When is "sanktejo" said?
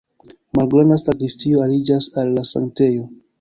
2.55-3.07